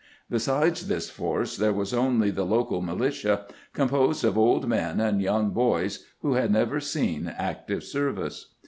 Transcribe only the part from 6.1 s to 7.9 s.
who had never seen active